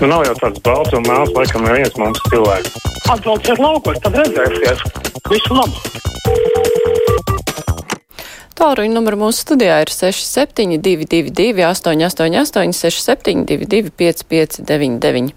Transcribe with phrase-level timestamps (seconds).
[0.00, 2.76] Nu, nav jau tāds balts un melns, laikam, neviens mums cilvēks.
[3.12, 4.84] Atbalstiet laukos, tad redzēsies.
[5.28, 5.76] Visu labu!
[8.56, 15.34] Tālruņa numura mūsu studijā ir 6722, 888, 672, 559.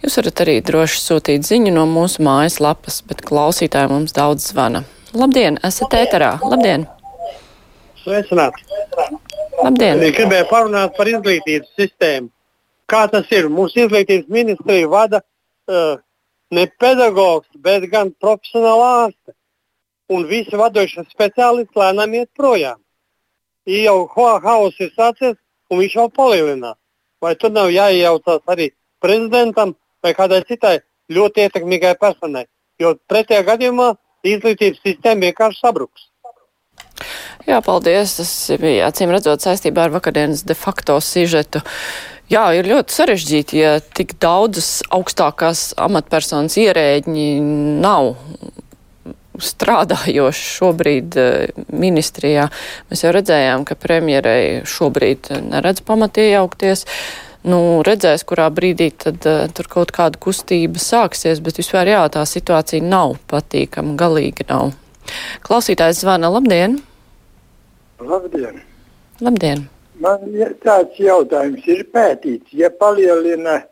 [0.00, 4.86] Jūs varat arī droši sūtīt ziņu no mūsu mājaslapas, bet klausītāji mums daudz zvana.
[5.12, 6.38] Labdien, esat ēterā!
[6.40, 6.88] Labdien!
[8.00, 8.64] Sveicināti!
[9.60, 10.00] Labdien!
[10.08, 12.32] Gribēju parunāt par izglītības sistēmu.
[12.90, 13.48] Kā tas ir?
[13.50, 15.98] Mūsu izglītības ministrija vada uh,
[16.54, 19.34] ne pedagogs, bet gan profesionāla ārste
[20.12, 22.78] un visi vadošie speciālisti lēnām iet projām.
[23.66, 25.34] Ir jau haoss ir sācies,
[25.70, 26.78] un viņš jau palielinās.
[27.22, 28.70] Vai tur nav jāiejaucās arī
[29.02, 29.74] prezidentam
[30.04, 30.76] vai kādai citai
[31.10, 32.44] ļoti ietekmīgai personai?
[32.78, 33.94] Jo pretējā gadījumā
[34.26, 36.10] izglītības sistēma vienkārši sabruks.
[37.46, 38.16] Jā, paldies.
[38.18, 41.62] Tas bija acīm redzot saistībā ar vakardienas de facto sižetu.
[42.26, 47.26] Jā, ir ļoti sarežģīti, ja tik daudzas augstākās amatpersonas ierēģi
[47.84, 48.16] nav
[49.38, 52.48] strādājoši šobrīd eh, ministrijā.
[52.90, 56.86] Mēs jau redzējām, ka premjerei šobrīd neredz pamat iejaukties.
[57.46, 62.24] Nu, redzēs, kurā brīdī tad uh, tur kaut kāda kustība sāksies, bet vispār jā, tā
[62.26, 64.74] situācija nav patīkama, galīgi nav.
[65.46, 66.80] Klausītājs zvana, labdien!
[68.02, 68.58] Labdien!
[69.22, 69.68] Labdien!
[70.02, 73.62] Man tāds jautājums ir pētīts, ja palielina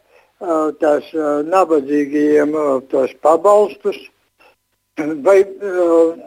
[0.80, 1.10] tās
[1.48, 2.54] nabadzīgajiem
[2.92, 3.98] tos pabalstus,
[5.26, 5.42] vai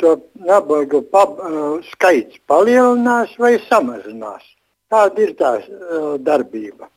[0.02, 1.40] to nabaga pab,
[1.94, 4.45] skaits palielinās vai samazinās.
[4.92, 5.52] Tāda ir tā
[6.23, 6.88] darbība.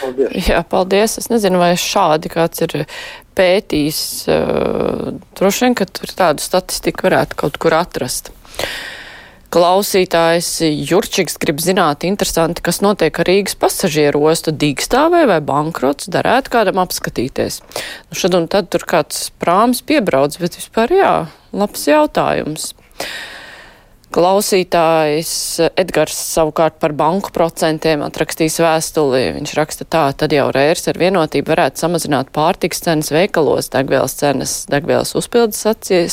[0.00, 0.48] Paldies.
[0.48, 1.18] Jā, paldies.
[1.20, 2.76] Es nezinu, vai šādi kāds ir
[3.36, 4.00] pētījis.
[5.38, 8.32] Droši vien, ka tur tādu statistiku varētu kaut kur atrast.
[9.48, 16.52] Klausītājs Jurčiks grib zināt, interesanti, kas notiek ar Rīgas pasažieru ostu dīkstāvē vai bankrots, darētu
[16.52, 17.62] kādam apskatīties.
[18.10, 21.14] Nu, šad un tad tur kāds prāms piebrauc, bet vispār jā,
[21.56, 22.74] labs jautājums.
[24.08, 25.30] Klausītājs
[25.76, 29.34] Edgars savukārt par banku procentiem atrakstīs vēstuli.
[29.36, 34.54] Viņš raksta tā, tad jau rērs ar vienotību varētu samazināt pārtiks cenas veikalos, degvielas cenas,
[34.72, 35.60] degvielas uzpildes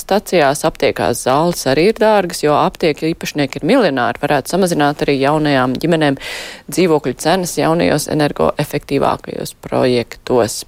[0.02, 5.80] stacijās, aptiekās zāles arī ir dārgas, jo aptiekļu īpašnieki ir miljonāri, varētu samazināt arī jaunajām
[5.80, 6.20] ģimenēm
[6.68, 10.66] dzīvokļu cenas jaunajos energoefektīvākajos projektos.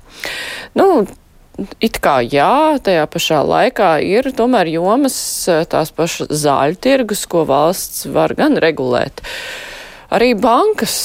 [0.79, 1.03] Nu,
[1.83, 5.17] it kā jā, tajā pašā laikā ir tomēr jomas
[5.71, 9.23] tās pašas zāļu tirgus, ko valsts var gan regulēt.
[10.13, 10.95] Arī bankas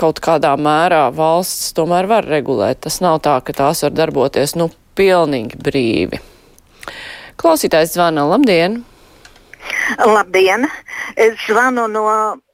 [0.00, 2.80] kaut kādā mērā valsts tomēr var regulēt.
[2.86, 6.22] Tas nav tā, ka tās var darboties, nu, pilnīgi brīvi.
[7.38, 8.80] Klausītājs zvana, labdien!
[10.00, 10.66] Labdien!
[11.14, 12.06] Es zvanu no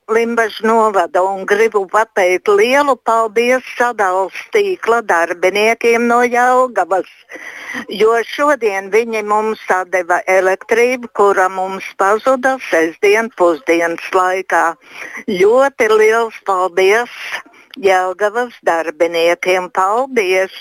[0.05, 7.09] Limbaģa novada un gribu pateikt lielu paldies sadalījuma tīkla darbiniekiem no Jālgavas,
[7.89, 9.63] jo šodien viņi mums
[9.95, 14.77] deva elektrību, kura mums pazuda sestdien pusdienas laikā.
[15.25, 17.17] Ļoti liels paldies
[17.81, 19.73] Jālgavas darbiniekiem!
[19.73, 20.53] Paldies!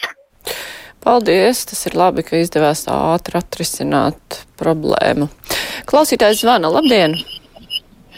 [1.04, 1.66] Paldies!
[1.68, 5.28] Tas ir labi, ka izdevās ātri atrisināt problēmu.
[5.84, 7.20] Klausītājs zvana, labdien!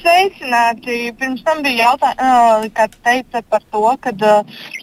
[0.05, 0.95] Sveicināti!
[1.17, 4.21] Pirms tam bija jautājums, kāds teica par to, kad,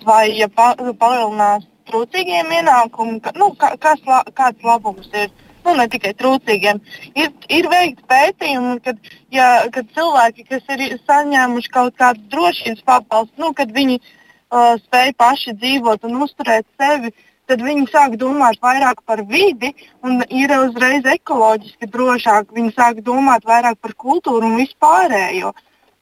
[0.03, 4.03] vai ja pa, palielinās trūcīgiem ienākumu, ka, nu, kā, kas,
[4.35, 5.31] kāds labums ir.
[5.63, 6.81] Nu, ne tikai trūcīgiem.
[7.15, 8.99] Ir, ir veikti pētījumi, kad,
[9.31, 15.15] ja, kad cilvēki, kas ir saņēmuši kaut kādu drošības pabalstu, nu, kad viņi uh, spēj
[15.23, 19.75] paši dzīvot un uzturēt sevi, uh, tad viņi sāk domāt vairāk par vidi
[20.07, 22.53] un ir uzreiz ekoloģiski drošāk.
[22.57, 25.53] Viņi sāk domāt vairāk par kultūru un vispārējo.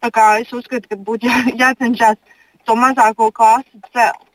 [0.00, 2.20] Tā kā es uzskatu, ka būtu jā, jācenšas
[2.68, 4.26] to mazāko klasi celt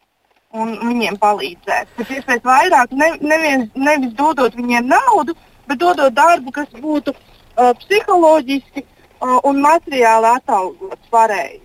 [0.55, 1.89] un viņiem palīdzēt.
[1.97, 5.35] Pēc iespējas vairāk, ne, neviens, nevis dodot viņiem naudu,
[5.67, 11.64] bet dodot darbu, kas būtu uh, psiholoģiski uh, un materiāli atalgots pareizi.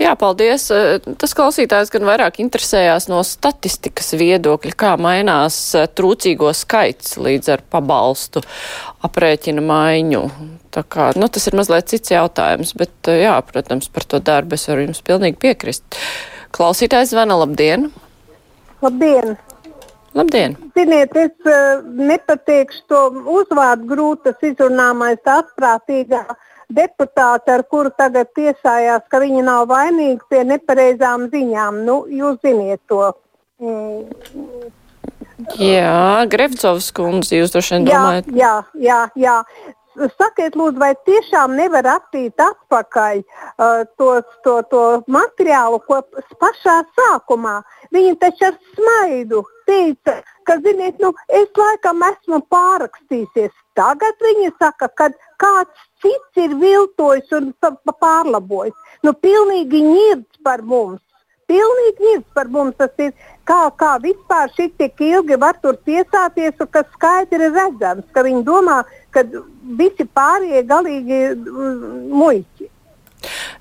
[0.00, 0.66] Jā, paldies.
[0.74, 7.52] Eh, tas klausītājs gan vairāk interesējās no statistikas viedokļa, kā mainās eh, trūcīgo skaits līdz
[7.56, 8.42] ar pabalstu
[9.06, 10.24] aprēķina maiņu.
[10.72, 14.58] Tā kā, nu, tas ir mazliet cits jautājums, bet, eh, jā, protams, par to darbu
[14.58, 15.86] es varu jums pilnīgi piekrist.
[16.52, 17.90] Klausītājs zvana, labdien!
[18.82, 19.36] Labdien!
[20.12, 20.58] Labdien!
[20.76, 22.98] Ziniet, es uh, nepateikšu to
[23.32, 26.20] uzvārdu grūtas izrunāmais astprātīgā.
[26.28, 31.82] Uh, deputāti, ar kuru tagad tiesājās, ka viņi nav vainīgi pie nepareizām ziņām.
[31.86, 33.12] Nu, jūs ziniet to.
[33.62, 34.70] Mm.
[35.58, 38.28] Jā, Grevcovs kundze, jūs droši vien domājat.
[38.36, 39.38] Jā, jā, jā.
[40.16, 44.10] Sakiet, lūdzu, vai tiešām nevar attīt atpakaļ uh, to,
[44.46, 46.00] to, to materiālu, ko
[46.40, 47.60] pašā sākumā
[47.92, 50.14] Viņa taču ar smaidu teica,
[50.48, 53.52] ka, ziniet, nu, es laikam esmu pārakstījusies.
[53.76, 55.10] Tagad viņa saka, ka
[55.42, 57.50] kāds cits ir viltojis un
[57.92, 58.76] pārlabojis.
[59.04, 61.02] Nu, pilnīgi ņirds par mums.
[61.52, 63.12] Pilnīgi ņirds par mums tas ir.
[63.42, 68.44] Kā, kā vispār šī tik ilgi var tur tiesāties, un kas skaidri redzams, ka viņi
[68.46, 68.76] domā,
[69.10, 69.24] ka
[69.80, 72.68] visi pārējie galīgi mm, muļķi.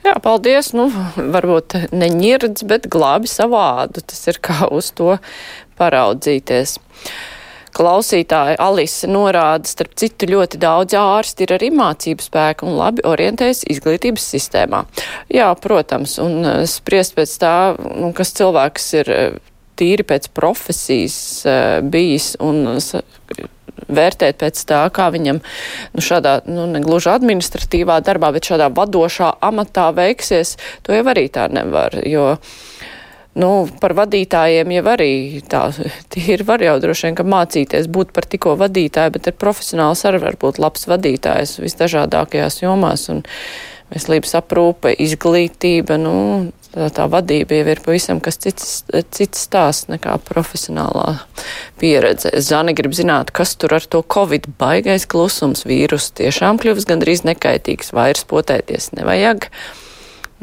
[0.05, 0.71] Jā, paldies.
[0.77, 4.05] Nu, varbūt neņirds, bet glābi savādu.
[4.05, 5.17] Tas ir kā uz to
[5.81, 6.77] paraudzīties.
[7.75, 13.63] Klausītāja Alise norāda, starp citu, ļoti daudz ārsti ir arī mācību spēku un labi orientējas
[13.71, 14.83] izglītības sistēmā.
[15.31, 17.55] Jā, protams, un eh, spriest pēc tā,
[17.95, 19.39] nu, kas cilvēks ir eh,
[19.79, 22.81] tīri pēc profesijas eh, bijis un
[23.91, 29.89] vērtēt pēc tā, kā viņam nu, šādā, nu, negluži administratīvā darbā, bet šādā vadošā amatā
[29.97, 32.35] veiksies, to jau arī tā nevar, jo.
[33.31, 35.13] Nu, par vadītājiem jau arī
[35.47, 35.63] tā
[36.19, 36.43] ir.
[36.47, 40.35] Var jau droši vien, ka mācīties būt par tikko vadītāju, bet ir profesionāls arī var
[40.41, 43.07] būt labs vadītājs visdažādākajās jomās.
[43.13, 43.23] Un
[43.91, 46.13] veselības aprūpe, izglītība, nu,
[46.73, 48.69] tā, tā vadība jau ir pavisam kas cits,
[49.15, 51.17] cits stāsts nekā profesionālā
[51.79, 52.33] pieredze.
[52.43, 57.95] Zani grib zināt, kas tur ar to covid baigais klusums vīrus tiešām kļuvis gandrīz nekaitīgs,
[57.95, 59.51] vairs potēties nevajag.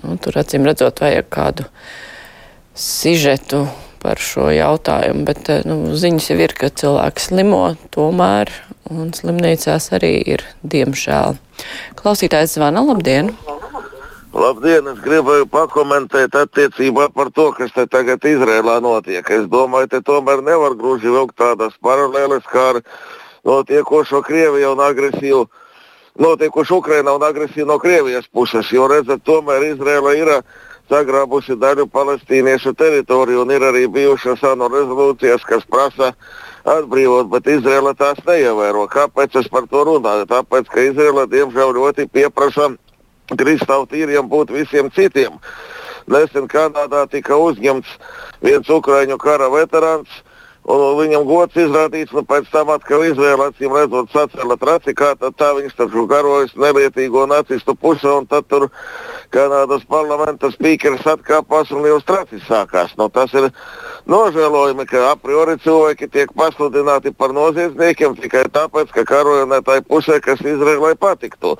[0.04, 1.68] Nu, tur acīm redzot vajag kādu
[2.78, 3.66] sižetu
[3.98, 7.62] par šo jautājumu, bet nu, ziņas jau ir, ka cilvēks slimo
[7.94, 8.52] tomēr,
[8.94, 11.36] un slimnīcās arī ir, diemžēl.
[11.98, 13.34] Klausītājs zvana, labdien!
[14.38, 19.24] Labdien, es gribēju pakomentēt attiecībā par to, kas te tagad Izrēlā notiek.
[19.34, 22.80] Es domāju, te tomēr nevar gluži vilkt tādas paralēles kā ar
[23.48, 25.42] notiekošo Krieviju un agresiju,
[26.20, 30.34] notiekošu Ukrainā un agresiju no Krievijas puses, jo redzat, tomēr Izrēla ir
[30.88, 36.12] sagrābusi daļu palestīniešu teritoriju un ir arī bijušas ANO rezolūcijas, kas prasa
[36.68, 38.86] atbrīvot, bet Izraela tās neievēro.
[38.92, 40.28] Kāpēc es par to runāju?
[40.30, 42.70] Tāpēc, ka Izraela diemžēl ļoti pieprasa
[43.36, 45.36] kristāvtīriem būt visiem citiem.
[46.08, 47.90] Nesen Kanādā tika uzņemts
[48.40, 50.08] viens ukraiņu kara veterāns,
[50.68, 55.54] viņam gods izrādīts, un pēc tam atkal Izraela acīm redzot sacēla traci, kā tad tā
[55.56, 58.68] viņš taču karojas nelietīgo nacistu pusē, un tad tur
[59.32, 62.94] Kanādas parlamenta spīkeris atkāpās un jau tracis sākās.
[62.96, 63.50] Nu, tas ir
[64.08, 69.82] nožēlojami, ka a priori cilvēki tiek pasludināti par noziedzniekiem tikai tāpēc, ka karoja ne tai
[69.84, 71.58] pusē, kas Izraēlai patiktu.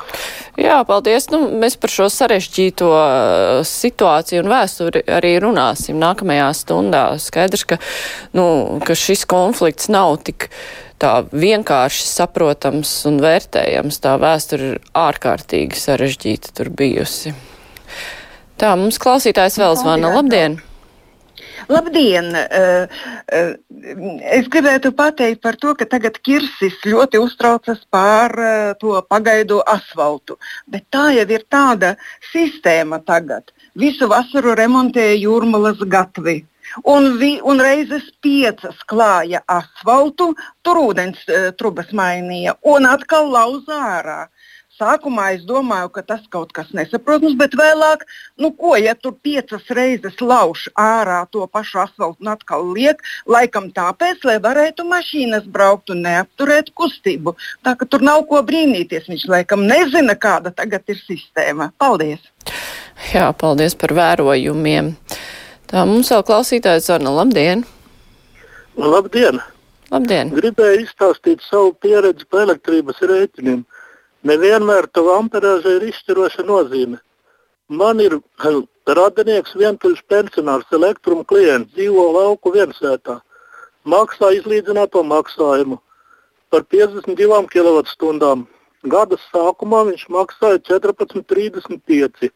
[0.57, 1.29] Jā, paldies.
[1.33, 7.05] Nu, mēs par šo sarežģīto uh, situāciju un vēsturi arī runāsim nākamajā stundā.
[7.21, 7.81] Skaidrs, ka,
[8.37, 8.49] nu,
[8.81, 10.49] ka šis konflikts nav tik
[10.99, 14.01] tā vienkārši saprotams un vērtējams.
[14.05, 17.35] Tā vēsture ir ārkārtīgi sarežģīta tur bijusi.
[18.59, 20.11] Tā, mums klausītājs vēl zvana.
[20.17, 20.59] Labdien!
[21.69, 22.33] Labdien!
[22.35, 22.89] Eh,
[23.33, 23.55] eh,
[24.39, 30.39] es gribētu pateikt par to, ka tagad Kirsis ļoti uztraucas par eh, to pagaidu asfaltu.
[30.67, 31.95] Bet tā jau ir tāda
[32.33, 33.53] sistēma tagad.
[33.79, 36.41] Visu vasaru remontēja jūrmalas gatvi.
[36.85, 40.33] Un, vi, un reizes piecas klāja asfaltu,
[40.63, 41.25] tur ūdens
[41.61, 44.21] trubas mainīja un atkal lauza ārā.
[44.79, 48.05] Sākumā es domāju, ka tas kaut kas nesaprotams, bet vēlāk,
[48.39, 53.73] nu ko, ja tur piecas reizes lauž ārā to pašu asfaltu un atkal liek, laikam
[53.75, 57.35] tāpēc, lai varētu mašīnas braukt un neapturēt kustību.
[57.67, 59.11] Tā ka tur nav ko brīnīties.
[59.11, 61.73] Viņš laikam nezina, kāda tagad ir sistēma.
[61.83, 62.23] Paldies!
[63.11, 64.95] Jā, paldies par vērojumiem.
[65.69, 67.11] Tā mums vēl klausītājs zvana.
[67.13, 67.63] Labdien!
[68.81, 69.41] Labdien!
[69.93, 70.31] Labdien!
[70.33, 73.67] Gribēju izstāstīt savu pieredzi par elektrības rēķiniem.
[74.29, 76.97] Nevienmēr tava amperāža ir izšķiroša nozīme.
[77.69, 78.17] Man ir
[78.99, 83.19] radinieks, vientuļš pensionārs, elektruma klients, dzīvo lauku viensētā.
[83.85, 85.77] Maksā izlīdzināto maksājumu
[86.49, 88.33] par 52 kWh.
[88.89, 92.33] Gada sākumā viņš maksāja 14,35,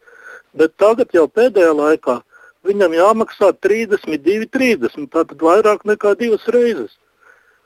[0.53, 2.19] bet tagad jau pēdējā laikā
[2.67, 6.95] viņam jāmaksā 32,30, tātad vairāk nekā divas reizes.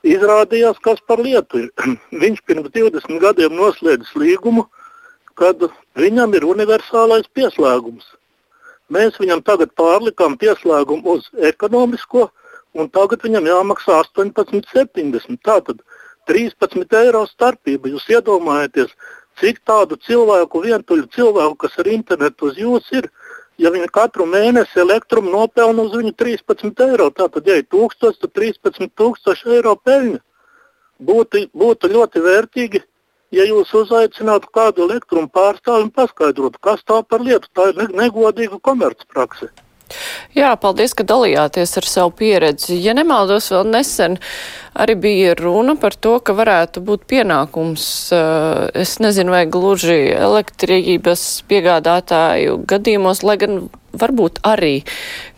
[0.07, 1.69] Izrādījās, kas par lietu ir.
[2.23, 4.67] Viņš pirms 20 gadiem noslēdzis līgumu,
[5.37, 5.61] kad
[5.97, 8.05] viņam ir universālais pieslēgums.
[8.93, 12.29] Mēs viņam tagad pārlikām pieslēgumu uz ekonomisko,
[12.77, 15.41] un tagad viņam jāmaksā 18,70.
[15.43, 15.81] Tātad
[16.29, 17.91] 13 eiro starpība.
[17.91, 18.93] Jūs iedomājaties,
[19.41, 23.09] cik tādu cilvēku, vientuļu cilvēku, kas ar internetu uz jums ir,
[23.61, 28.33] ja viņi katru mēnesi elektrumu nopelna uz viņu 13 eiro, tad, ja ir 1000, tad
[28.37, 30.21] 13,000 eiro peļņa.
[31.07, 32.81] Būtu, būtu ļoti vērtīgi,
[33.35, 37.49] ja jūs uzaicinātu kādu elektrumu pārstāvi un paskaidrotu, kas tā par lietu.
[37.53, 39.51] Tā ir negodīga komercprakse.
[40.35, 42.75] Jā, paldies, ka dalījāties ar savu pieredzi.
[42.83, 44.17] Ja nemaldos, vēl nesen
[44.77, 51.43] arī bija runa par to, ka varētu būt pienākums, eh, es nezinu, vai gluži elektrības
[51.49, 54.83] piegādātāju gadījumos, lai gan varbūt arī,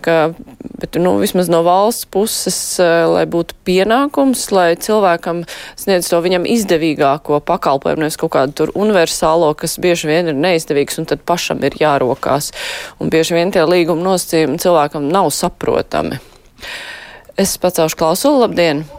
[0.03, 0.33] ka,
[0.81, 5.45] bet, nu, vismaz no valsts puses, eh, lai būtu pienākums, lai cilvēkam
[5.79, 10.99] sniedz to viņam izdevīgāko pakalpojumu, nevis kaut kādu tur universālo, kas bieži vien ir neizdevīgs
[10.99, 12.51] un tad pašam ir jārokās.
[12.99, 16.19] Un bieži vien tie līguma nosacījumi cilvēkam nav saprotami.
[17.37, 18.98] Es pacaušu klausulu, labdien!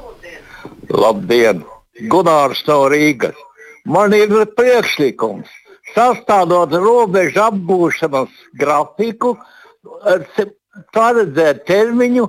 [0.91, 1.65] Labdien!
[2.11, 3.39] Gunārs no Rīgas.
[3.85, 5.49] Man ir priekšlikums.
[5.95, 9.35] Sastādot robežu apgūšanas grafiku,
[10.95, 12.29] paredzēt termiņu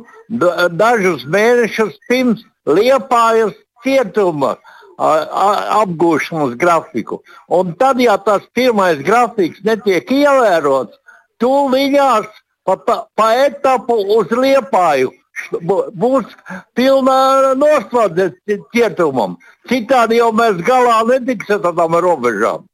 [0.82, 3.54] dažus mēnešus pirms liepājas
[3.86, 4.56] cietuma
[4.98, 7.22] apgūšanas grafiku.
[7.50, 10.98] Un tad, ja tas pirmais grafiks netiek ievērots,
[11.42, 12.30] tūlīņās
[12.66, 12.78] pa,
[13.16, 15.14] pa etapu uz liepāju
[15.52, 16.36] būs
[16.78, 18.32] pilna noslēdze
[18.74, 19.38] cietumam.
[19.70, 22.68] Citādi jau mēs galā netiksim ar tām robežām.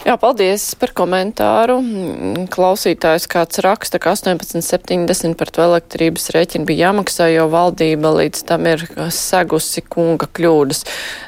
[0.00, 1.74] Jā, paldies par komentāru.
[2.48, 8.64] Klausītājs kāds raksta, ka 18,70 par to elektrības rēķinu bija jāmaksā, jo valdība līdz tam
[8.70, 10.86] ir segusi kunga kļūdas.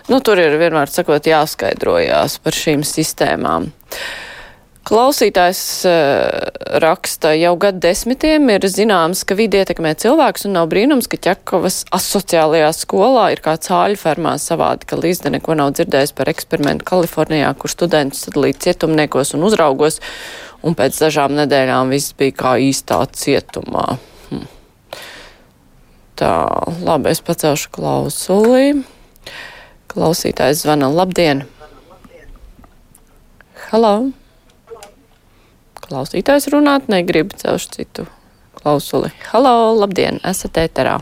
[0.08, 3.68] Nu, tur ir vienmēr sakot jāskaidrojās par šīm sistēmām.
[4.82, 6.48] Klausītājs uh,
[6.82, 11.84] raksta, jau gadu desmitiem ir zināms, ka vidi ietekmē cilvēks, un nav brīnums, ka Ķekovas
[11.94, 17.52] asociālajā skolā ir kā cāļu fermā savādi, ka Līzde neko nav dzirdējis par eksperimentu Kalifornijā,
[17.54, 20.00] kur studentus sadalīja cietumniekos un uzraugos,
[20.66, 23.84] un pēc dažām nedēļām viss bija kā īstā cietumā.
[24.32, 24.48] Hm.
[26.18, 26.32] Tā,
[26.82, 28.82] labi, es pacelšu klausulī.
[29.94, 30.90] Klausītājs zvana.
[30.90, 31.44] Labdien!
[33.68, 33.94] Halo!
[35.92, 38.08] Klausītājs runāt, negrib celšu citu
[38.56, 39.12] klausuli.
[39.30, 40.98] Halo, labdien, esat ēterā.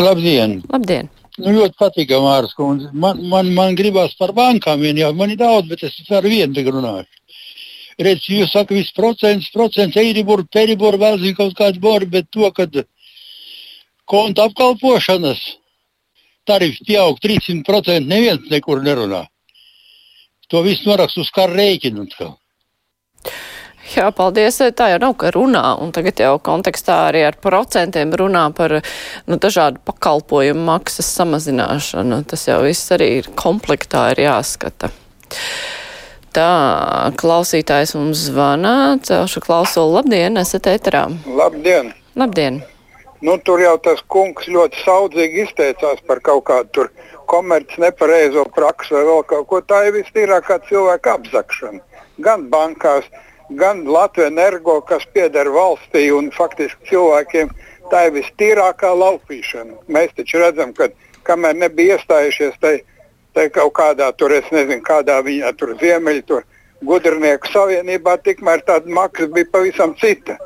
[0.00, 0.60] Labdien!
[0.72, 1.10] Labdien!
[1.40, 2.90] Nu, ļoti patīkami, Mārcis Kundze.
[2.92, 6.56] Man, man, man gribās par bankām vien, jā, man ir daudz, bet es ar vienu
[6.56, 7.16] tagad runāšu.
[8.00, 12.48] Redz, jūs sakat, viss procents, procents, eiribur, peribur, vēl zinu kaut kāds bori, bet to,
[12.56, 12.76] kad
[14.08, 15.42] konta apkalpošanas
[16.48, 19.26] tarifi pieaug 300%, neviens nekur nerunā.
[20.50, 22.08] To viss norakst uz kara rēķinu.
[22.08, 22.34] Atkal.
[23.90, 24.60] Jā, paldies.
[24.78, 29.34] Tā jau nav, ka runā, un tagad jau kontekstā arī ar procentiem runā par nu,
[29.34, 32.20] dažādu pakalpojumu maksas samazināšanu.
[32.30, 34.92] Tas jau viss arī ir komplektā ir jāskata.
[36.30, 36.50] Tā,
[37.18, 39.96] klausītājs mums zvana, celšu klausulu.
[39.96, 41.08] Labdien, esat ēterā.
[41.26, 41.90] Labdien!
[42.14, 42.60] Labdien!
[43.26, 46.86] Nu, tur jau tas kungs ļoti saudzīgi izteicās par kaut kādu
[47.28, 49.60] komerci nepareizo praksu vai vēl kaut ko.
[49.66, 51.82] Tā ir vistīrākā cilvēka apzakšana.
[52.22, 53.26] Gan bankās, gan
[53.58, 57.50] gan Latvijas energo, kas pieder valstī un faktiski cilvēkiem,
[57.90, 59.80] tā ir vistīrākā laupīšana.
[59.88, 60.90] Mēs taču redzam, ka
[61.26, 62.76] kamēr nebija iestājušies tai,
[63.34, 66.46] tai kaut kādā tur, es nezinu, kādā viņa tur ziemeļu, tur
[66.86, 70.38] gudrnieku savienībā, tikmēr tāda maksa bija pavisam cita.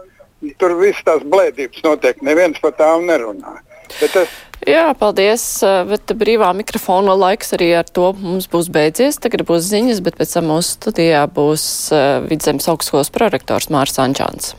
[0.61, 3.61] Tur viss tās blēdības notiek, neviens par tām nerunā.
[4.00, 4.32] Bet es
[4.64, 5.42] Jā, paldies,
[5.90, 9.21] bet brīvā mikrofona laiks arī ar to mums būs beidzies.
[9.21, 11.66] Tagad būs ziņas, bet pēc tam mūsu studijā būs
[12.30, 14.54] Vidzemes augstskolas prorektors Mārs Ančāns.